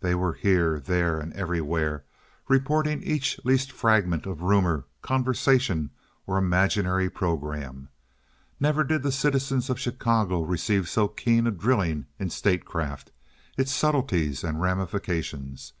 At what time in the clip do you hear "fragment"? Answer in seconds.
3.70-4.24